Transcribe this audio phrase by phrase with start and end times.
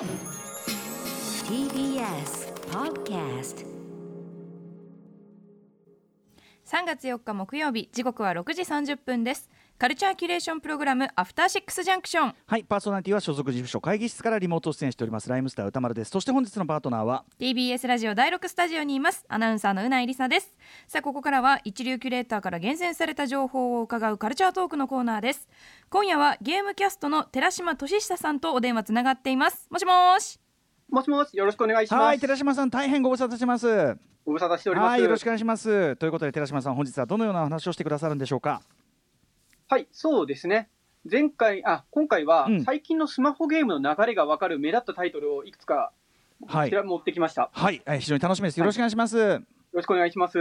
[0.00, 0.08] TBS
[2.70, 3.66] Podcast
[6.64, 9.50] 3月4日木曜日時刻は6時30分です。
[9.80, 12.34] カルチャーキュレーションプログラムアフターシックスジャンクション。
[12.46, 16.10] はいパーソナリティは所属事務所会議室からリモート出演しておりますライムスター歌丸です。
[16.10, 20.52] そして本日のパートナーは？TBS ラジオ第6スタジオにいますアナウンサーのうないりさです。
[20.86, 25.48] さあここからは一流キュレーターから厳選された情報を伺うカルチャートークのコーナーです。
[25.88, 29.66] 今夜はゲームキャストの寺島俊久さんとお電話つながっています。
[29.70, 30.38] もしもーし。
[30.90, 32.00] もしもし、よろしくお願いします。
[32.02, 33.96] はい寺島さん大変ご無沙汰してます。
[34.26, 34.90] ご無沙汰しております。
[34.90, 35.96] はいよろしくお願いします。
[35.96, 38.60] ということで寺島さん本日はどのような話をしてくださるんでしょうか？
[39.70, 40.68] はい、そうですね。
[41.08, 45.92] 前回、あ、今回はうん最近のスマホゲームの流れがわかる目立ったタイトルをいくつか、
[46.48, 47.42] はいこちら持ってきました。
[47.42, 49.40] よはい、えー非常に楽しみですよろしくお願いします、
[49.72, 50.38] ろしくお願いします。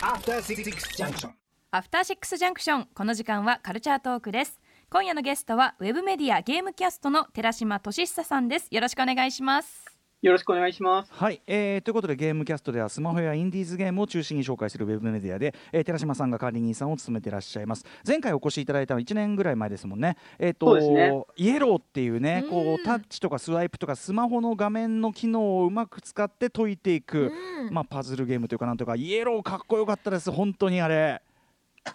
[0.00, 0.64] After Six
[0.98, 1.30] Junction.
[1.70, 4.58] アフターシックスジャンクションこの時間はカルチャートークです
[4.90, 9.89] 今夜のゲストはウェブメディアゲームキャストの寺島俊久さんですよろしくお願いします
[10.22, 11.10] よろしくお願いします。
[11.14, 17.86] はい、えーということでゲームキャストではスマホやインディーズゲームを中心に紹介するウェブメディアで、えー寺島さんが管理人さんを務めていらっしゃいます。
[18.06, 20.18] 前回お越しいただいたのは1年ぐらい前ですもんね。
[20.38, 21.10] えっ、そうですね。
[21.36, 22.74] イエローっていうねこうん。
[22.74, 27.32] うタッチとかスワイプとかスマホの画面の機能をうまく使って解いていく、
[27.70, 28.96] まあパズルゲームというかなんとか。
[28.96, 30.30] イエローかっこよかったです。
[30.30, 31.22] 本当にあれ。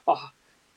[0.07, 0.33] あ、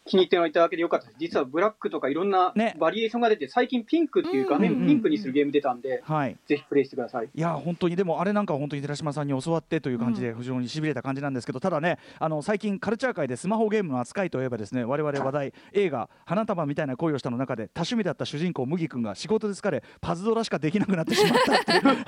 [0.09, 1.06] 気に入っていただけでよかった。
[1.06, 1.17] です。
[1.19, 2.75] 実はブラックとかいろんなね。
[2.78, 4.78] バリエーションが出て、最近ピンクっていう画うんうんうん。
[4.81, 6.37] 面ピンクにするゲーム出たんで、はい。
[6.47, 7.28] ぜひプレイしてください。
[7.33, 7.97] いや本当に。
[7.97, 21.98] でもあれなんかは本当に寺島さんに教わってという感じで非常にしびれた感じなんですけど、ただねあの最近カルチャー界でスマホゲームの扱いといえばですね我々話題映画「花束みたいな恋をした」の中で多趣味だった主人公麦君が仕事で疲れパズドラしかできなくなってしまったっていう。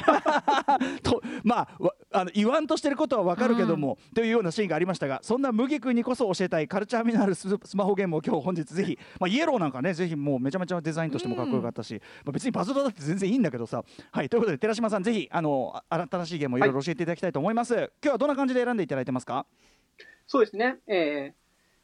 [1.03, 16.61] とまあわあの言わんとしてることはわかるけども、というようなシーンがありましたがそんな麦君にこそ教えたいカルチャー味のあるススマホゲームを今日本日ぜひ、まあ、イエローなんかねぜひもうめちゃめちゃデザインとしてもかっこよかったし、まあ、別にパズドラだって全然いいんだけどさはいということで寺島さんぜひあのあ新しいゲームをい。
[16.61, 19.47] ろいろ教えていただきたいと思います、今日はどんな感じで選んでいただいてますか？
[20.27, 20.77] そうですね。
[20.87, 21.41] えー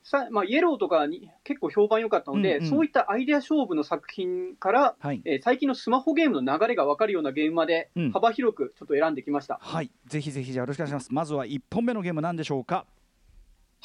[0.09, 2.71] さまあ、イエローとかに結構評判良かったので、うんうん。
[2.71, 5.21] そういったアイデア勝負の作品から、はい。
[5.25, 8.13] えー最近のスマホゲームの流れが分かるようなゲームまでうん。
[8.13, 9.59] 幅広くちょっと選んできました。
[9.61, 9.91] はい。
[10.07, 11.09] ぜひぜひじゃあよろしくお願いします。
[11.13, 12.87] まずは1本目のゲームなんでしょうか？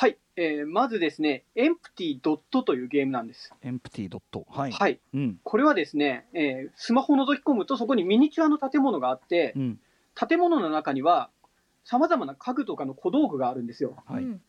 [0.02, 3.54] はい、えーまずですね、エンプティドットというゲームなんです。
[3.62, 5.40] エンプティドットはい、はい、うん。
[5.44, 9.80] これはですね、えースマホを覗き込むと、そこにミニチュアの建物があってう、ん。
[10.16, 11.30] 建物の中には、
[11.86, 13.96] さまざまな家具とかの小道具があるんですよ。
[14.08, 14.42] はい、うん。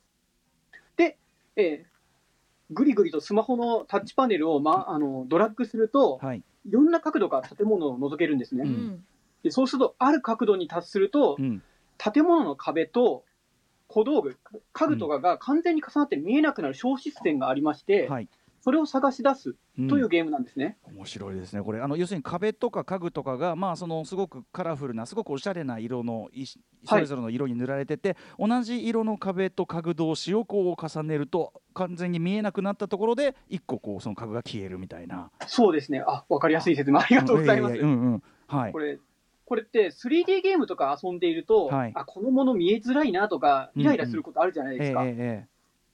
[1.56, 1.92] えー
[2.70, 6.42] ぐりぐりとスマホのタッチパネルを、ま、あのドラッグすると、はい。
[6.66, 8.64] いろんな角度から建物を覗けるんですね。
[8.64, 9.04] うん。
[9.42, 11.62] でそうすると、ある角度に達すると、うん。
[11.98, 13.24] 建物の壁と
[13.92, 14.38] 小道具、
[14.72, 18.28] 家具とかが完全に重なって見えなくなる小システムがありまして、はい。
[18.62, 19.88] それを探し出すうん。
[19.88, 20.78] というゲームなんですね。
[20.84, 21.80] 面白いですねこれ。
[21.80, 26.28] あの要するに壁とか家具とかがまあそのすごくカラフルなすごくおしゃれな色の
[26.84, 35.30] それぞれの色に塗られてて、同じ色の壁と家具同士をこう重ねると完全に見えなくなったところで一個こうその家具が消えるみたいな。
[35.46, 36.02] そうですね。
[36.06, 37.76] あ、わかりやすい説明ありがとうございます。
[37.76, 38.22] ややうんうん。
[38.46, 38.72] はい。
[38.72, 38.98] これ、
[39.44, 41.92] これって 3D ゲームとか遊んでいると、はい。
[41.94, 45.04] あ、このもの見えづらいなとか、イライラすることあるじゃないえですか。
[45.04, 45.46] ええ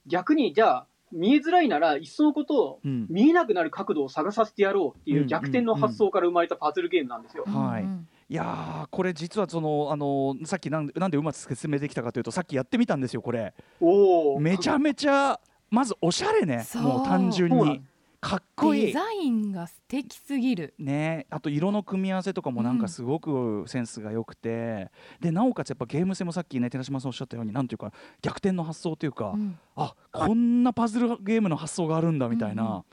[0.06, 3.06] 逆に、じゃあ、見えづらいなら、いっそのこと、えうん。
[3.08, 7.44] 見えなくなる角度を探させてやろうっていう逆転の発想から生まれたパズルゲームなんですよ。
[7.47, 7.82] はい。
[7.82, 13.54] うんいやーこれ実はそのあのさっきなんなんでうまく説明できたかというとさっきやってみたんですよこれ。
[13.81, 14.41] おお。
[14.41, 17.82] めちゃめちゃまずおしゃれねもう単純に
[18.21, 18.87] かっこいい。
[18.87, 20.75] デザインが素敵すぎる。
[20.79, 21.27] ね。
[21.31, 24.91] あと色の組み合わせとかもなんかすごくセンスが良くて、
[25.21, 29.59] でなおかつやっぱゲーム性もさっきね寺島さんおっしゃったようになんていうか逆転の発想というか、うん。
[29.77, 32.84] あこんなパズルゲームの発想があるんだみたいな、うんうん。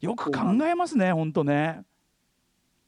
[0.00, 1.84] よく考えますねほんとね。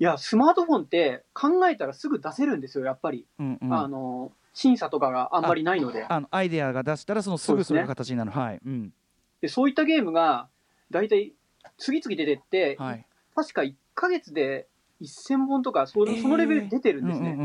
[0.01, 3.27] いや、スマートフォンって考えたらすぐ出せるんですよ、やっぱり。
[3.39, 3.73] うんうん。
[3.73, 6.05] あの、審査とかがあんまりないので。
[6.09, 8.93] あのアイデアが出したらそのすぐそれが形になる、はい、うん。
[9.41, 10.49] で、そういったゲームが、
[10.91, 11.33] 大体、
[11.79, 14.69] 次々出てって、はい、確か1ヶ月で
[15.03, 17.37] 1000本とか、そのそのレベルで出てるんですね。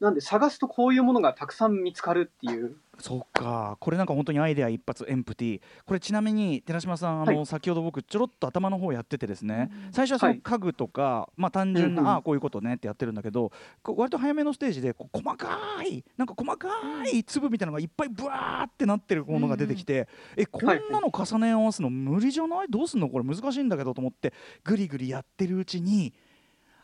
[0.00, 2.76] うんうんうんうんうんなんで、探すとこういうものがたくさん見つかるっていう。
[2.98, 3.78] そっか。
[3.80, 10.40] これなんか本当にアイデア一発エンプティこれちなみに寺島さんあの、は先ほど僕ちょろっと頭の方やっててですね、うん最初はそのはい。
[10.42, 12.12] 家具とか、まあ単純な、うんうん。
[12.12, 13.52] ああこういうことねってやってるんだけど
[13.84, 16.68] 割と早めのステージで細かいなんか細か
[17.10, 22.66] い粒みたいなのがいっぱいブワーってなってるものが出てきて、えこんなの重ね合わすの無理じゃない？
[22.68, 23.08] どうすんの？
[23.08, 26.12] これ難しいんだけどと思ってぐりぐりやってるうちに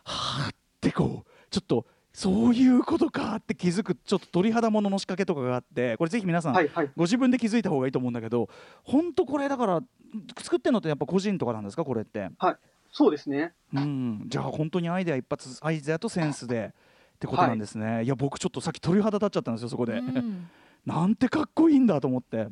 [0.03, 3.95] はあってこうちょっとそういうことかって気づく。
[3.95, 6.91] ちょっと鳥肌ものの仕掛けとかがあってこれぜひ皆さん、はいはい。
[6.97, 8.49] ご自分で気づいた方がいいと思うんだけど
[8.85, 9.81] 本当これだから
[10.39, 11.85] 作ってるのってやっぱ個人とかなんですか？
[11.85, 12.29] これって。
[12.91, 13.55] そうですね。
[13.73, 16.75] うん、じゃあ本当にアイデア一発アイデアとセンスで
[17.15, 20.51] ってことなんですね、い、や僕ちょっとさっき鳥肌立っちゃったんですよそこで、うん。
[20.85, 22.49] なんてかっこいいんだと思って、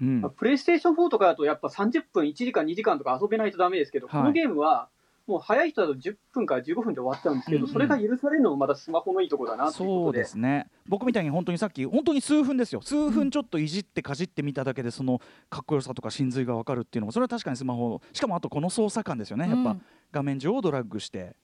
[0.00, 4.20] うん、プレイステーション4とかだとやっぱ30分、1時間、2時間とか遊べないとダメですけど、はい。
[4.20, 4.88] このゲームは、
[5.28, 7.72] もう早い人だと10分から15分で終わっちゃうんですけど、うんうん。
[7.72, 10.18] それが許されるのもまたスマホのいいところだなっていうことで。
[10.18, 10.70] そうですね。
[10.86, 12.80] 僕みたいに本当にさっき本当に数分ですよ。
[12.80, 15.20] 数分ちょっといじってかじってみただけでその
[15.50, 19.48] かっこよさとか真髄が分かるっていうのもそれは確かにスマホしかもあとこの操作感ですよね。
[19.48, 21.36] やっぱ、うん画面上をドラッグして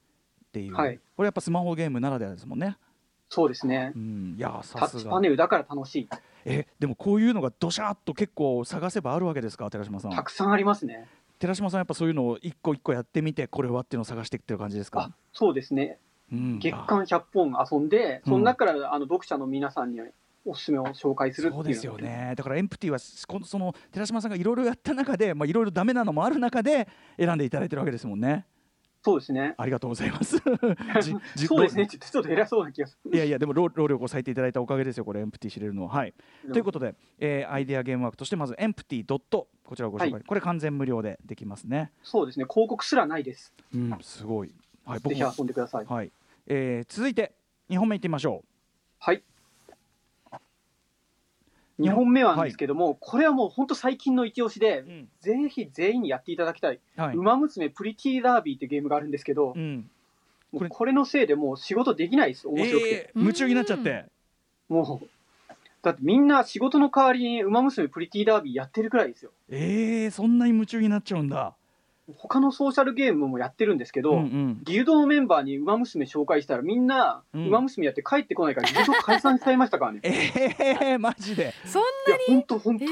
[0.47, 0.99] っていう、はい。
[1.15, 2.77] これやっぱスマホゲームならではですもんね、
[3.29, 3.91] そうですね。
[3.95, 3.99] う。
[3.99, 5.11] ん、いやタッチさすが。
[5.11, 6.09] パネルだから楽しい。
[6.45, 10.11] えでもこういうのがドシャーっと結構探せばあるわけですか寺島さん。
[10.11, 11.07] たくさんありますね。
[11.39, 15.01] 寺島さんやっぱそういうのを一個一個やってみてこれはっていうのを探していってる感じですか？
[15.01, 15.99] あ、そうですね。
[16.31, 16.59] うん。
[16.59, 18.31] 月間100本遊んで、うん。
[18.31, 19.99] その中からあの読者の皆さんに
[20.45, 22.33] おすすめを紹介するっていうそうですよね。
[22.35, 26.87] だからエンプティはこのその寺島さんがいろいろやった中でまあいろいろダメなのもある中で
[27.17, 28.45] 選んでいただいてるわけですもんね
[29.05, 29.53] そうですね。
[29.55, 30.39] ありがとうございます
[31.47, 31.85] そうですね。
[31.85, 33.15] ちょっと偉そうな気がする。
[33.15, 36.13] いやいやでも労労力を割いていただいたおかげですよこれエンプティ知れるのははい
[36.51, 42.45] ということで、えーアイデアゲームワークとしてまずエンプティドットこちらをご紹介、はいこれ完全無料でできますねそうですね。
[42.49, 43.53] 広告すらないです。
[43.75, 44.51] うんすごい
[44.85, 45.85] はいぜひ遊んでください。
[45.85, 46.11] はい、
[46.47, 47.35] えー続いて
[47.69, 48.43] 2本目いってみましょ
[48.97, 49.21] はい。
[51.79, 55.09] 2本目はなんですけども、これはもう本当最近の一押しでう、ん。
[55.21, 57.15] ぜひ全員にやっていただきたい、はい。
[57.15, 59.89] ウマ娘プリティダービーってゲームがあるんですけど、うん。
[60.53, 62.89] これこれのせいでもう仕事できないです、面白くて。
[62.89, 64.05] えー夢中になっちゃって。
[64.69, 65.07] もう、
[65.81, 69.31] だってみんな仕事の代わりにウマ娘プリティダービーやってるくらいですよ。
[69.49, 71.55] えー、そんなに夢中になっちゃうんだ
[72.13, 74.59] 他のソーシャルゲームもやってるんですけど、うんうん。
[74.63, 77.49] ギルドのメンバーにウマ娘紹介したらみんな、ウうん。
[77.49, 79.99] マ娘やって帰ってこないからギルド解散しちゃいましたからね。
[79.99, 81.53] い えー、マジで。
[81.65, 81.87] そんや、
[82.27, 82.85] 本当本当、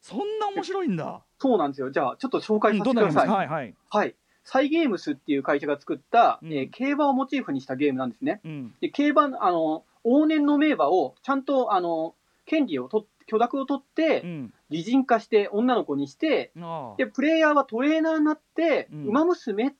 [0.00, 1.20] そんな面白いんだ。
[1.38, 1.90] そうなんですよ。
[1.90, 3.26] じゃあ、ちょっと紹介うんさせてください。
[3.26, 3.74] どんはいはい。
[3.90, 4.14] はい。
[4.42, 6.52] サイゲームスっていう会社が作った、うん。
[6.52, 8.40] えー競馬をモチーフにしたゲームなんですね。
[8.44, 8.74] うん。
[8.80, 12.14] で、競馬の、あの、往年の名馬をちゃんと、あの、
[12.44, 16.52] 権利を取っ許諾を取ってう、ん擬人化して、女の子にして、
[16.96, 19.04] で、プレイヤーはトレーナーになって、うん。
[19.06, 19.72] 馬娘っ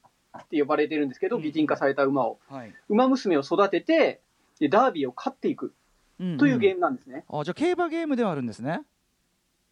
[0.49, 1.43] て呼ばれてるんですけど、うん。
[1.43, 2.39] 擬人化された馬を。
[2.49, 2.75] はい。
[2.89, 4.21] 馬娘を育てて、
[4.61, 5.75] で、ダービーを勝っていく。
[6.39, 7.25] というゲームなんですね。
[7.29, 8.83] ムあじゃあ競馬ゲームではあるんですね。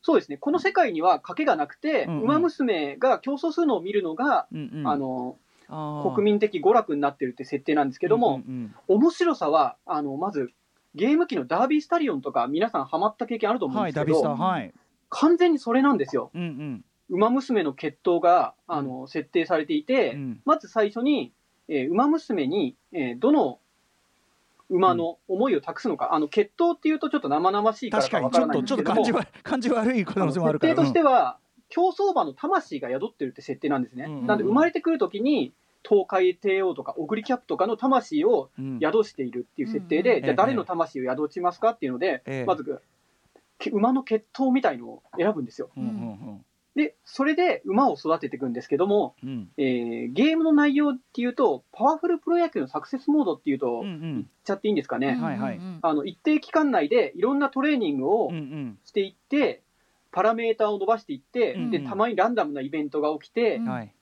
[0.02, 0.36] そうですね。
[0.36, 2.22] この世界には賭けがなくて、うんうん。
[2.22, 4.88] 馬娘が競争するのを見るのが、うんうん。
[4.88, 5.38] あの、
[5.68, 10.50] あー国民的娯楽になってるって設定なんですけども、うんうん面白さは、あの、まず、
[10.94, 14.74] ゲーム機のダービースタリオンとか皆さんハマった経験あるとうん思うんですけど、はいダビスターはい
[15.14, 16.30] 完全にそれなんですよ。
[16.34, 16.84] うんうん。
[17.08, 20.40] 馬娘の血統が、あの、設定されていて、うん。
[20.44, 21.32] まず最初に、
[21.68, 23.60] えー馬娘に、えーどの
[24.70, 30.72] 馬の思いを託すのか、あの、血統っていうとちょっと生々しいから確かかわからないにちょっとちょっんですけども、と感じは 感じ悪い可能性もあるから。
[30.72, 31.38] 設定としては、
[31.68, 34.06] 競走馬の魂が宿ってるって設定なんですね。
[34.06, 34.26] うんうんうん。
[34.26, 35.52] なんで生まれてくるときに、
[35.86, 38.78] 東海帝王とかオグリキャップとかの魂をうん。
[38.80, 40.24] 宿しているっていう設定で、うん。
[40.24, 42.44] じゃあ誰の魂を宿ちますかっていうので、ええ。
[42.46, 42.72] まずけ
[43.72, 45.70] 馬の血統みたいのを選ぶんですよ。
[45.76, 49.28] うんうんで、それで馬を育てていくんですけども、うん。
[49.28, 55.16] うんえーゲームの内容っていうと、パワフルプロ野球のサクセスモードっていうと、うんう言っんちゃっていいんですかね。
[55.82, 59.62] あの一定期間内でいろんなトレーニングをうんうんしていって、
[60.10, 63.68] パラメーターを伸ばしていって、うんでたまにランダムなイベントが起きて、うん。
[63.68, 63.94] はい。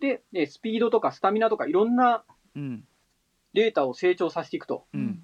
[0.00, 2.24] でえスピードとかスタミナとかいろんな
[2.56, 2.84] うん。
[3.52, 4.84] データを成長させていくと。
[4.92, 5.22] うん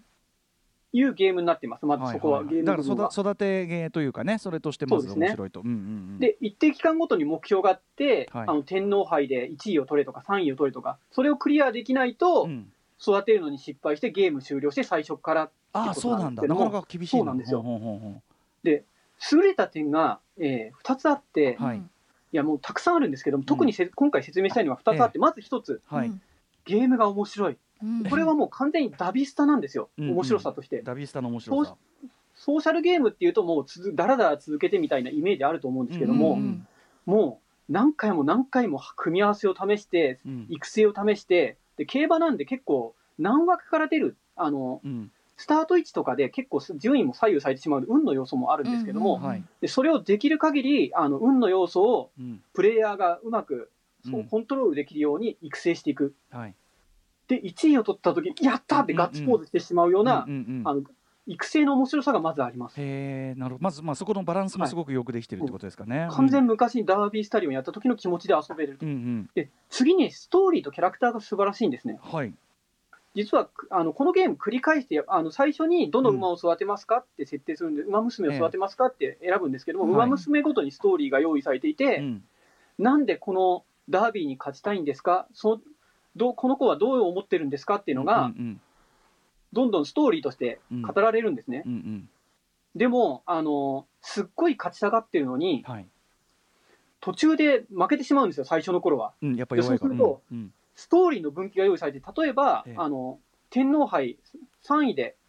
[0.97, 2.77] いうゲームになってます、まずそこは、いいいゲームだ。
[2.77, 5.61] から育育てゲーというかねそれとしてまず面白いと。
[5.61, 5.79] うんうんう
[6.17, 6.19] ん。
[6.19, 8.45] で、一定期間ごとに目標があって、はい。
[8.49, 12.73] あの天皇杯で1位を取れとか3位を取れとか、それをクリアできないと、うん。
[13.01, 16.43] 育てるのに失敗してゲーム終了して最初からああそうなんだ。
[16.45, 17.61] なかなか厳しいそうなんですよ。
[17.61, 18.23] ほうほうほうほ
[19.33, 21.79] 優れた点が、え2つあって、はい。
[21.79, 21.83] い
[22.37, 26.13] やもうたくさんあるんですけども、特にせ今回説明したいのは2つあって、まず1つ、うはい。
[26.65, 27.57] ゲームが面白い。
[27.83, 28.05] うん。
[28.05, 30.83] これはもう完全にダビスタなんですよ、うん面白さとして。
[30.83, 31.77] ダビスタの面白さ。
[32.35, 36.67] ソーシャルゲームっていうと、もうつづだらだら続けてみたいなイメージあると思うんですけども、うんうん
[37.07, 40.47] もう何回も何回も組み合わせを試して、うん。
[40.49, 45.11] 育成を試して、で競馬なんで結構、何枠から出る、あのうん。
[45.37, 49.21] スタート位置とかで結構順位も左右されてしまう運の要素もあるんですけども、うん。
[49.21, 49.45] うんはい。
[49.61, 52.43] でそれをできる限りあの運の要素をうん。
[52.55, 53.71] プレイヤーがうまく
[54.31, 56.15] コントロールできるように育成していく。
[56.31, 56.55] はい
[57.29, 60.69] で、1位を取った時やったーってガッツポーズしてしまうような、うんうんうん。
[60.69, 60.83] あの
[61.29, 62.79] 育成の面白さがまずあります。
[62.79, 63.57] なるほど。
[63.59, 66.07] まずまあそこのバランスもすごくよくできてるってことですかね。
[66.13, 68.79] 完全昔にダービースタリオンやった時の気持ちで遊べる。
[68.81, 69.31] うんうん。
[69.35, 71.99] で、次にストーリーとキャラクターが素晴らしいんですね。
[72.01, 72.33] はい。
[73.17, 79.95] 実はくあのこのゲーム繰り返してあの最初にどの馬を育てますかって設定するんで、馬娘を育てますかって選ぶんですけども、はい。
[79.95, 82.25] 馬娘ごとにストーリーが用意されていて、うん。
[82.79, 85.27] なんでこのダービーに勝ちたいんですか？
[85.33, 85.61] そ
[86.17, 88.61] どうこの子はどう思ってるんですかっていうのが、うん
[89.53, 91.63] どんどんストーリーとして語られるんですね。
[91.65, 92.09] うんうん。
[92.75, 95.87] でも、あの、すっごい勝ちたがってるのに、はい。
[97.01, 99.15] 途中で負けてしまうんですよ、最初の頃は。
[99.23, 100.53] うんそうするとうん。
[100.75, 102.75] ストーリーの分岐が用意されて、例えば、ええ。
[102.77, 103.19] あの、
[103.49, 104.19] 天皇杯
[104.65, 105.26] 3位でうん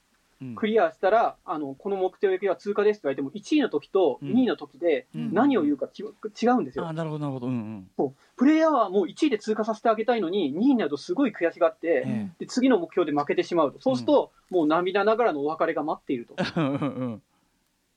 [0.56, 4.30] クリアしたら、あの、この目的は通過ですって言われても、1位の時とうん。
[4.30, 5.34] 2位の時でうん。
[5.34, 6.88] 何を言うかき違うんですよ。
[6.88, 7.48] あなるほどなるほど。
[7.48, 8.16] うんうん。
[8.36, 13.82] プレイヤーはもう1位で通過させてあげたいのに、2位になるとすごい悔しがって、えで次の目標で負けてしまうと。
[13.82, 16.36] そうすると、もう涙ながらのお別れが待っていると。
[16.56, 17.22] うんうん。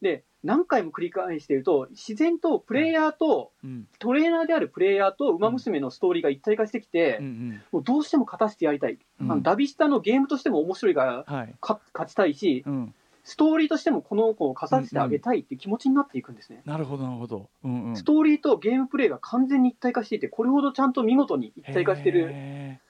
[0.01, 3.87] で、何回も繰り返していると、自然とプレイヤーと、うん。
[3.99, 7.63] トレーナーであるプレイヤーと、ウマ娘のストーリーが一体化してきて、うんうん。
[7.73, 8.99] もうどうしても勝たせてやりたい。
[9.21, 9.31] うん。
[9.31, 11.55] あのダビスタのゲームとしても面白いから、はい。
[11.61, 12.95] か勝ちたいし、うん。
[13.23, 16.63] ストーリーとしてもこの子を勝たせてあげたいっていう気持ちになっていくんですね。
[16.65, 17.49] なるほどなるほど。
[17.63, 17.97] うんうん。
[17.97, 22.81] ストーリーとゲームプレイが完全に一体化していて、これほどちゃんと見事に一体化してる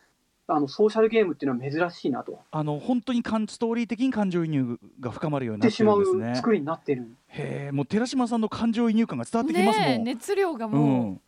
[0.52, 2.40] あのソーシャルゲームっていうのは珍しいなと。
[2.50, 6.37] あの本当にかんストーリー的に感情移入が深まるようになってしまうるんですね。
[6.37, 7.07] 作りになってる。
[7.28, 10.69] へえもう寺島さんの感情移入感が伝わってきますもん、熱量がう。
[10.69, 11.21] もん。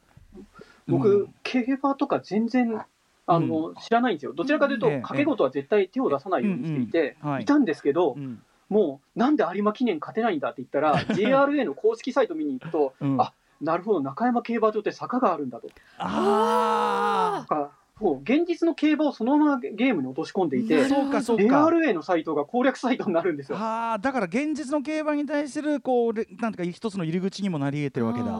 [0.88, 1.34] 僕、うん。
[1.42, 2.82] 競馬とか全然
[3.26, 4.32] あの、知らないんですよ。
[4.32, 7.42] どちらかというと、ええ掛け事は絶対手を出さないようにしていて、うんうんはい。
[7.44, 8.42] いたんですけど、うん。
[8.68, 13.20] もうなんで有馬記念勝てないんだって言ったら JRA の公式サイト見に行くと、うん。
[13.20, 15.68] あなるほど中山競馬場って坂があるんだと。
[15.98, 17.70] あか
[18.02, 21.66] もう現実の競馬をそのままゲームに落とし込んでいあてそうかそうか。
[21.66, 23.56] JRA のサイトが攻略サイトになるんですよ。
[23.56, 28.26] はあだから現実の競馬に対するこうれなんていうか一つの入り口にもなり得てるわけだ。
[28.26, 28.32] だ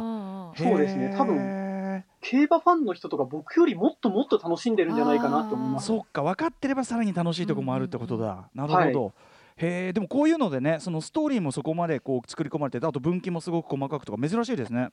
[0.57, 1.15] そうですね。
[1.17, 5.87] 多分分競馬ファンの人とか僕よりもっともっと楽しんでるんじゃないかなと思います。
[5.87, 9.13] そっか分かってればさらに楽しいとこもあるってことだ、なるほど、
[9.57, 14.91] へえでもこういうのでねそのストーリーもそこまでこう作り込まれててあと分岐もすごく細かくとか珍しいですね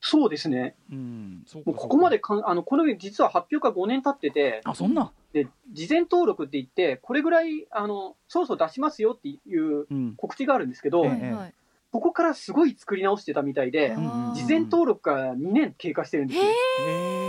[0.00, 0.76] そうですね。
[0.92, 1.42] うん。
[1.46, 5.12] そうかもうここまでかんあのこの実は発表が5年経ってて、あそんな？
[5.32, 10.14] で事前登録って言って、これぐらいあのそろそろ出しますよっていううん。
[10.16, 11.54] 告知があるんですけど、えはいはい
[11.90, 14.28] ここからすごい作り直してたみたいで、うん。
[14.28, 16.44] うん事前登録から2年経過してるんですよ。
[16.44, 16.48] へ
[16.86, 17.27] え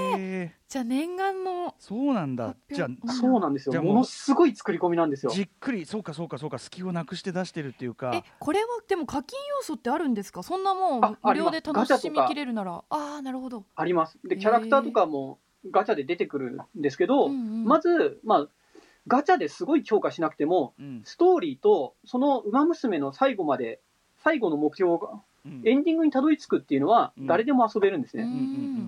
[0.67, 2.55] じゃあ念願のそうなんだ。
[2.71, 3.71] じゃあそうなんですよ。
[3.71, 5.31] じゃあものすごい作り込みなんですよ。
[5.31, 8.11] じっくりそうかそうかそうか隙をなくして出してるっていうか。
[8.13, 10.43] えこれはでも課金要素ってあるんですか？
[10.43, 11.49] そんなもうああります。
[11.49, 12.73] 無料で楽しみきれるなら。
[12.73, 14.19] ああーなるほど、あります。
[14.23, 15.39] で、キャラクターとかも
[15.71, 18.47] ガチャで出てくるんですけど、うんうんまず、まあ、
[19.07, 21.01] ガチャですごい強化しなくても、うん。
[21.03, 23.81] ストーリーとその馬娘の最後まで、
[24.23, 24.97] 最後の目標
[25.45, 27.27] エンディングにたどり着くっていうのは、うん。
[27.27, 28.27] 誰でも遊べるんですね。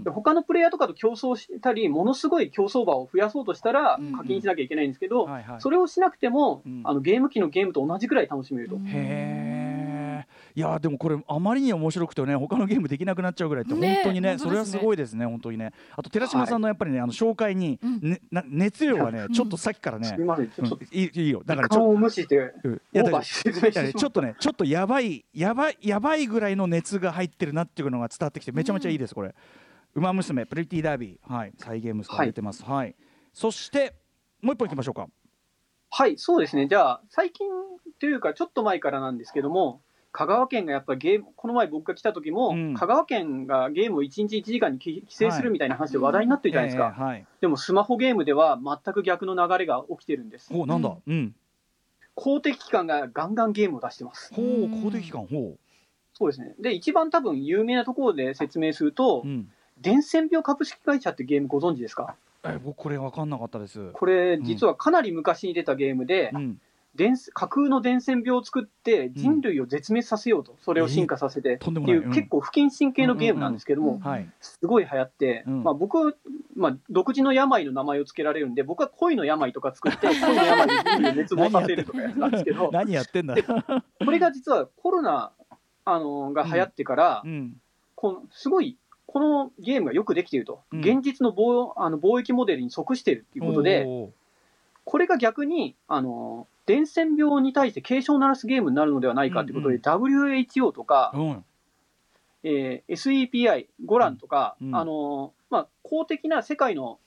[0.03, 5.29] で他のプレイヤーとかと競争したり、ものすごい競走馬を増やそうとしたらうん課金しなきゃいけないんですけど、
[5.59, 8.75] それをしなくても、うんあのゲーム機のゲームと同じぐらい楽しめると。
[8.75, 9.70] うんへえ
[10.55, 14.37] いやでもこれあまりに面白くてね他のゲームできなくなっちゃうぐらいって本ね当にねね。
[14.39, 15.73] それはすごいですね本当にね。
[15.95, 19.33] あと寺島さんのやっぱりね、あの紹介に、うんねな熱量がねうん。
[19.33, 21.41] ちょっとさっきからねすみ、ません、ちょっと、うんいいいいよ。
[21.45, 29.33] だからちょっちょっとねちょっとやばいやばいやばいぐらいの熱が入ってるなっていうのが伝わってきてめちゃめちゃいいですこれ
[29.95, 31.53] 「ウマ娘プリティダービー」はい。
[31.57, 32.63] 再ゲームスから出てます。
[32.63, 32.95] はい、
[33.33, 33.95] そして
[34.41, 35.07] もう一本いきましょうか。
[35.91, 36.67] はい、そうですね。
[36.67, 37.47] じゃあ、最近
[37.99, 39.81] というか、ちょっと前からなんですけども、
[40.11, 42.73] 香川県がやっぱゲーム、この前僕が来た時も、うん。
[42.73, 46.93] 香川県がゲームを1日1時間に規規制するみたいな話で話題になってるじゃないですか。
[46.97, 50.53] ええはいでもスマホゲームでは全く逆の流れが起きてるんです。
[50.53, 50.95] おなんだ。
[51.07, 51.33] うん、
[52.13, 54.33] 公的機関がガンガンゲームを出してます。
[54.33, 55.55] ほう公的機関ほ
[56.13, 56.53] そうですね。
[56.59, 59.51] で、一番多分有名なところで説明するとう、うん。
[59.79, 62.15] 伝染病株式会社ってゲームご存知ですか？
[62.43, 63.91] え僕これ分かんなかったです。
[63.93, 66.31] これ、実はかなり昔に出たゲームで、
[66.95, 74.01] うん伝架空の伝染病を作って人類を絶滅させようと、それを進化させて、っていう、結構不謹慎系のゲームなんですけども、
[74.41, 75.63] すごい流行って、うん。
[75.63, 76.17] まあ、僕、
[76.55, 83.35] まあ、独自の病の名前を付けられるんで、僕は恋の病とか作って、 恋の病で人類を滅亡させるとかやつなんですけど、何やってんだ。
[83.35, 85.31] これが実はコロナ
[85.85, 87.55] あのが流行ってから、うん。
[87.95, 90.79] このすごい、このゲームがよくできていると、うん。
[90.81, 93.85] 現実の貿あの貿易モデルに即しているということで、
[94.91, 101.45] これが逆に、あの伝染病に対して警鐘を鳴らすゲームになるのではないかということで、うん WHO とか、うん。
[102.43, 106.99] えー SEPI、ゴランとか、うんあのまあ、公的な世界の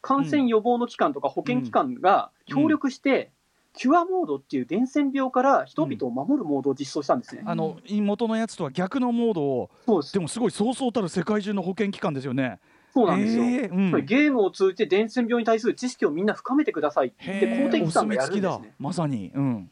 [0.00, 3.30] 感染予防の機関とか保健機関が協力して、
[3.74, 7.42] キュアモードっていう伝染病から人々を守るモードを実装したんですね。
[7.44, 9.70] あの元のやつとは逆のモードを
[10.14, 12.58] でもすごいそうそうたる世界中の保健機関ですよね。
[12.92, 13.44] そうなんですよ。
[13.44, 14.06] えーうん。
[14.06, 18.74] ゲームを通じて伝染病に対する知識をみんな深めてくださいって公的機関がやるんですね。
[18.78, 19.70] まさに、うん、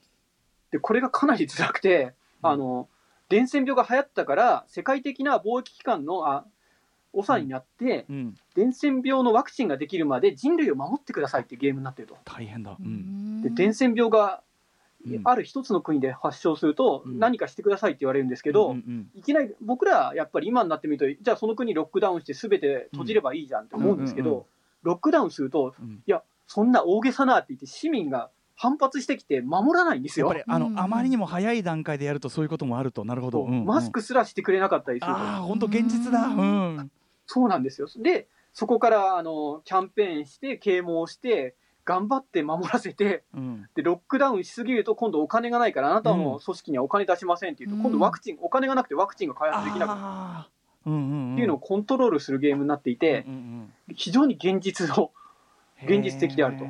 [0.71, 2.89] でこれがかなり辛くて、あの
[3.29, 6.45] 伝染病が流行ったから世界的な貿易機関のあ
[7.13, 8.35] 長になって、うん。
[8.55, 12.17] 伝染病のワクチンができるまで人類を守ってくださいっていうゲームになってると。
[12.25, 14.48] 大変だ、で伝染病がうん
[15.25, 17.19] ある一つの国で発症すると、うん。
[17.19, 18.77] 何かしてくださいって言われるんですけど、
[19.15, 24.47] いきなり僕らやっぱり今になってみると、じゃあその国ロックダウンしてすべて閉じればいいじゃんって思うんですけど、
[24.83, 26.03] ロックダウンすると、うん。
[26.07, 30.27] いや、そんな大げさなって言って市民が反発してきて守らないんですよ。
[30.27, 30.39] やっぱ。
[30.39, 33.49] りあの、うんあまりにも早い段階でやるとそういうこともあるとなるほど、そう。
[33.49, 33.65] うんうん。
[33.65, 35.13] マスクすらしてくれなかったりする。
[35.13, 35.19] と。
[35.19, 36.27] ああ本当現実だ。
[36.27, 36.91] うん。
[37.27, 37.89] そうなんですよ。
[37.99, 41.55] で、そこからあのキャンペーンして、啓蒙して、
[41.89, 43.67] 頑張って守らせて、うん。
[43.75, 47.91] で、ロックダウンしすぎると、今度お金がないから、あなたの組織にはお金出しませんって言うと、うん。
[47.91, 50.47] 今度ワクチン、お金がなくてワクチンが開発できなくな
[50.85, 51.33] るうんうんうん。
[51.33, 55.09] っていうのをコントロールするゲームになっていてう、ん非常に現実の、うん
[55.85, 56.65] 現実的であると。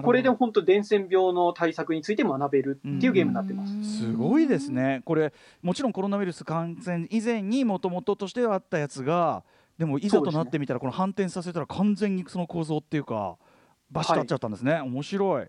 [0.00, 3.98] これで本当伝染病の対策について学べるっていうゲームになってます。
[3.98, 9.44] すごいですね、これ、もちろんコロナウイルス感染以前にもともととしてはあったやつが、
[9.76, 13.36] でもいざとなってみたら、この反転させたら完全にその構造っていうか、
[13.90, 15.46] バシッと合っちゃったんですね、面白い。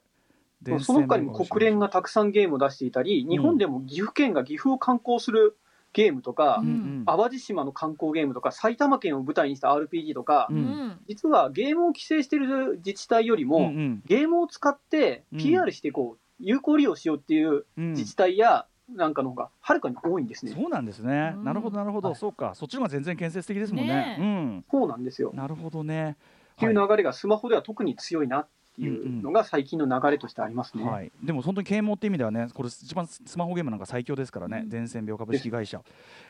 [0.62, 5.58] 伝その他にも国連がたくさんゲームを出していたり、日本でも岐阜県が岐阜を観光する
[5.94, 7.04] ゲームとかうん、うん。
[7.06, 10.62] 淡路島の観光ゲームとか、埼玉県を舞台にした RPG とかう、うん。
[10.62, 14.04] ん実はゲームを規制している自治体よりうんも、うん。
[14.06, 15.39] ゲームを使ってうん。
[15.39, 17.94] PR していこう、有効利用しようっていううん。
[17.94, 20.51] 自治体やなんかの方がはるかに多いんですね。
[20.51, 21.44] そうなんですね、うん。
[21.46, 22.18] なるほど、なるほど、はい。
[22.18, 23.94] そうか、そっちの方が全然建設的ですもんね。
[23.94, 25.30] ねそうなんですよ。
[25.30, 26.18] うん、なるほどね。
[26.55, 30.83] っていう流れがスマホでは特に強いなっていうのが最近の流れとしてありますね。
[30.83, 35.81] はい、でも本当に啓蒙って意味ではね、これ一番スマホゲームなんか最強ですからね、うん伝染病株式会社。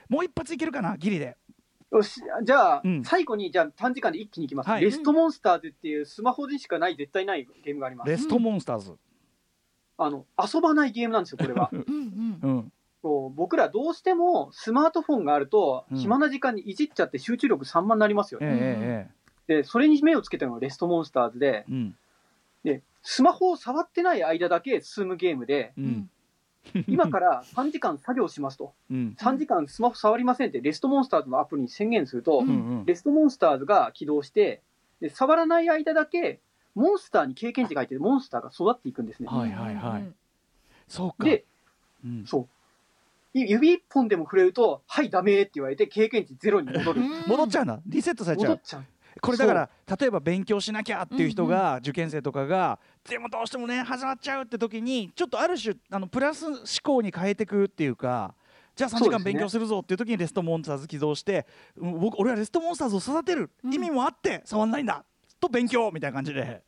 [0.10, 1.38] もう一発いけるかな、ギリで。
[1.92, 4.70] よし、じゃあ、うん最後に、じゃあ短時間で一気にいきます。
[4.70, 8.12] はいレストモンスターズっていうスマホでしかない、絶対ないゲームがあります。
[8.12, 8.96] レストモンスターズ。
[9.98, 11.70] あの、遊ばないゲームなんですよ、これは。
[11.74, 18.52] うんうんうん、こう僕らどうしてもスマートフォンがあると、うん暇な時間にいじっちゃって集中力散漫になりますよえね。
[18.60, 19.16] ええ
[19.48, 21.96] で、それに目をつけたのがレストモンスターズでえ、うん、
[22.64, 26.10] で、スマホを触ってない間だけ進むゲームで、ううんん、
[26.88, 28.74] 今から3時間作業しますと。
[28.90, 34.62] うん、3時間スマホ触りませんってレストモンスターズのアプリに宣言すると、うんうん、うん、レストモンスターズが起動して、
[35.02, 36.40] で触らない間だけ、
[36.74, 39.28] モンスターに経験値が入ってて、モンスターが育っていくんですね。
[39.30, 40.04] はいはいはい
[40.88, 41.24] そうか。
[41.24, 41.46] で、
[42.04, 42.48] うん、そ
[43.34, 43.38] う。
[43.38, 47.02] い指一本でも触れると、はい、ダメって言われて、経験値ゼロに戻る。
[47.28, 48.50] 戻っちゃうんだ、リセットされちゃう。
[48.50, 48.86] 戻っちゃう。
[49.22, 58.34] これだから例えば勉強しなきゃっていう人が、受験生とかがでもどうしてもね始まっちゃうって時にちょっとある種あのプラス思考に変えていくっていうか
[58.76, 61.46] じゃあ3時間勉強するぞっていう時にレストモンスターズ起動して、
[61.78, 65.04] うん僕俺はレストモンスターズを育てる、うん意味もあって触んないんだ
[65.40, 66.62] と勉強みたいな感じで、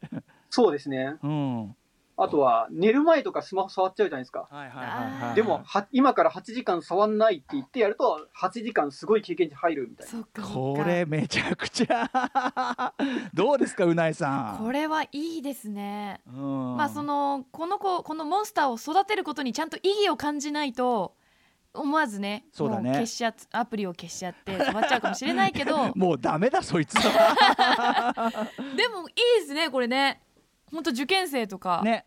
[0.49, 1.15] そうですね。
[1.21, 1.75] うん、
[2.19, 4.47] あとは、寝る前とかスマホ触っちゃうじゃないですか。
[4.49, 5.35] はいはいはいはい。
[5.35, 10.43] でも、は今から8時間触んないって言ってやると、8時間すごい経験値入るみたいな。
[10.43, 12.93] これめちゃくちゃ
[13.35, 14.65] どうですかうないさん。
[14.65, 16.21] これはいいですね。
[16.25, 16.77] うん。
[16.77, 21.13] まあそのこの子このモンスターを育てることにちゃんと意義を感じないと
[21.75, 22.89] 思わずねそうだね。
[22.89, 25.91] も消しちゃアプリを消しちゃって止まっちゃうかもしれないけど。
[25.95, 28.31] もうダメだそいつは。
[28.75, 30.21] でもいいですねこれね
[30.71, 32.05] 本当受験生とか、ね。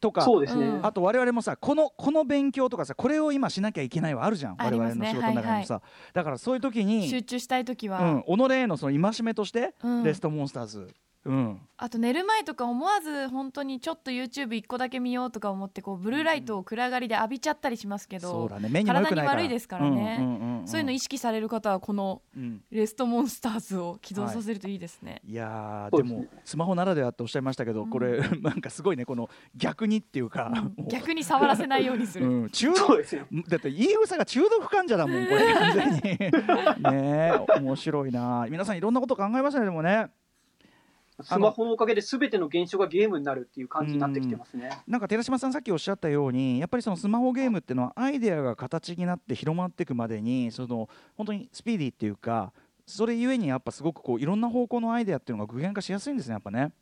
[0.00, 0.22] とか。
[0.22, 0.66] そうですね。
[0.66, 0.86] うん。
[0.86, 4.54] あと我々もさこのこの勉強とかさこれを今しなきゃいけないはあるじゃん。
[4.58, 5.80] あ我々の仕事の中にもさ、
[6.12, 10.02] だからそういう時に集中したい時は、うん、己へのその戒めとして、うん。
[10.02, 10.88] レストモンスターズ、
[11.24, 18.84] うん、あと寝る前とか思わず本当にちょっと YouTube 一個だけ見ようとか思ってこうブルーライトを暗がりで浴びちゃったりしますけど、そうだね。
[18.84, 20.16] 体に悪いですからね。
[20.18, 20.68] うんうんうんうん。
[20.68, 25.22] そういうの意識される方はこのうんレストモンスターズを起動させるといいですね。
[25.24, 25.32] い。
[25.32, 27.90] やーでもスマホならではっておっしゃいましたけど、うん。
[27.90, 30.64] これなんかすごいねこの逆にっていうか、うん。
[30.64, 30.88] もう。
[30.88, 32.26] 逆に触らせないようにする。
[32.26, 32.78] うん、中毒。
[32.78, 33.26] そうですよ。
[33.48, 36.00] だって飯尾さんが中毒患者だもんこれ完全に。
[36.00, 38.46] ねえ面白いな。
[38.50, 40.10] 皆さんいろんなこと考えましたねでもね
[41.20, 44.70] スマホのおかげで全ての現象がゲームになるっていう感じになってきてますね。
[44.86, 52.52] なんか寺島さんさっきおっしゃったようにやっぱりそのスマホゲームっていうのはアイデアが形になって広まっていくまでにその本当にスピーディーっていうか
[52.86, 56.72] それゆえにやっぱすごくこういろんな方向のアイデアっていうのが具現化しやすいんですねやっぱね、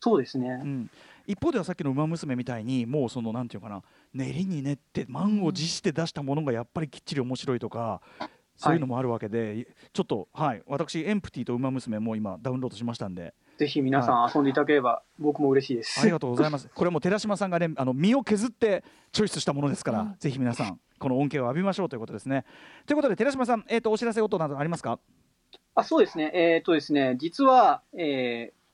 [0.00, 0.60] そうですね。
[0.62, 0.90] うん、
[1.26, 3.82] 一方ではさっきの「ウマ娘」みたいにもうそのなんていうかな
[4.12, 8.02] 練りに練って満を持して出したものがやっぱりきっちり面白いとか
[8.56, 10.62] そういうのもあるわけで、ちょっとはい。
[10.66, 16.00] 私エンプティと「ウマ娘」もう今ダウンロードしましたんでぜひ皆さん遊んでいただければ僕も嬉しいです。
[16.00, 16.68] ありがとうございます。
[16.74, 22.44] これも寺島さんがね、あの身を削ってチョイスしたものですから、うんぜひ皆さんこの恩恵を浴びましょうということですね。
[22.86, 24.98] ということで寺島さん、えっ、とお知らせ音などありますか？
[25.76, 28.64] あそうですね、えっ、とですね、実は、えー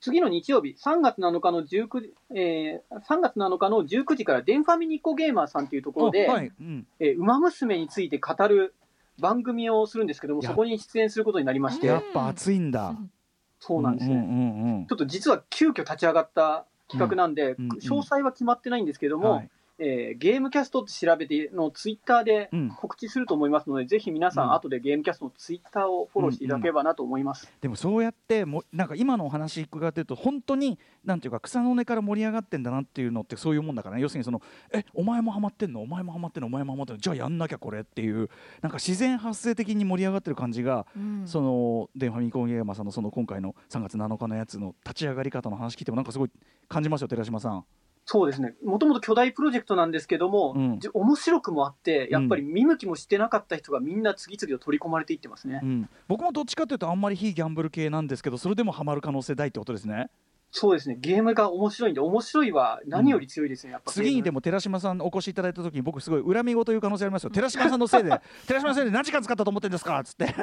[0.00, 8.74] 次の日曜日、3月7日の19時、えー3月7日の19時から、デンファミニコゲーマーさんというところで、おはい、うん、えー、馬娘について語る
[9.18, 12.94] 番組をするんですけども、そこに出演することになりまして、やっぱ熱いんだ。
[13.60, 14.16] そうなんですね。
[14.16, 17.70] うんうんうんちょっと実は急遽立ち上がった企画なんで、うんうん。
[17.78, 22.68] 詳細は決まってないんですけども、はいえーゲームキャストって調べてのツイッターでうん。
[22.70, 24.48] 告知すると思いますので、ぜひ皆さうん。
[24.48, 27.50] ん、後でゲームキャストのツイッターをフォローしていただければなと思います。
[27.60, 34.02] でもそうやってもなんか今のお話伺ってると本当になんていうか草の根から盛り上がってんだなっていうのってそういうもんだからね。
[34.02, 35.80] 要するにそのえお前もハマってんの？
[35.80, 36.48] お前もハマってんの？
[36.48, 37.00] お前もハマってんの？
[37.00, 38.28] じゃあやんなきゃこれっていう
[38.62, 41.22] なんか自然発生的に盛り上がってる感じが、うん。
[41.26, 46.30] そのデンファミコンゲーマーさんのその今回の3月7日のやつの立ち上がり方の話聞いてもなんかすごい
[46.68, 47.64] 感じますよ寺島さん。
[48.10, 55.60] そうですね、もともと巨大プロジェクトなんですけども、うんじ面白くもあって、やっぱり見向きもしてなかった人がみんな次々と取り込まれていってますね。
[55.62, 60.08] うん、僕もどっちかというとあんまり非ギャンブル系なんですけどそれでもハマる可能性大ってことですね。
[60.50, 64.38] そうですね、ゲームが面白いんで、面白いは何より強いですね、やっぱ次にでも。
[64.38, 67.30] も寺島さんお越しいただいた時に僕すごい恨み事言う可能性ありますよ。
[67.30, 68.10] 寺島さんのせいで
[68.46, 70.34] 寺島さんのせいで何時間使ったと思ってんですかっつって。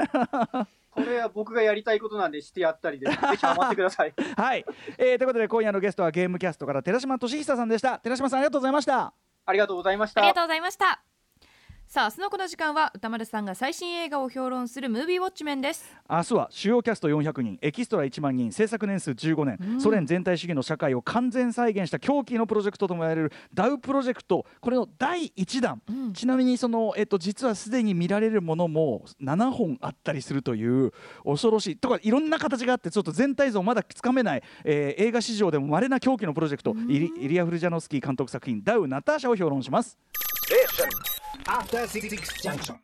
[0.92, 4.14] これは僕がやりたいことなんでしてやったりで、ぜひハマってください。
[4.38, 4.66] はい、
[4.98, 8.00] えー、ということで今夜のゲストはゲームキャストから寺島俊久さんでした。
[8.00, 9.14] 寺島さんありがとうございました。
[9.46, 10.22] ありがとうございました。
[10.22, 10.34] ありが。
[10.34, 11.15] とうございました
[11.88, 15.86] さあ明日のこの時間は歌丸さんが最新映画を評論するムービーウォッチメンです。
[16.10, 19.82] 明日は主要キャスト400人エキストラ1万人制作年数15年、うん。
[19.82, 24.46] ソ連全体主義の社会を完全再現した狂気のプロジェクトとも言われるダウプロジェクト。
[24.60, 26.14] これの第1弾、うん。
[26.14, 30.92] ちなみにその、えっと、実はすでに見られるものも7本あったりするという
[31.24, 31.78] 恐ろしい。
[31.78, 39.98] とかいろんな形があってちょっと全体像まだつかめない、えー映画史上でも稀な狂気のプロジェクト、イリイリア・フルジャノスキー監督作品「ダウ・ナターシャ」を評論します。
[41.48, 42.76] After Six Junction.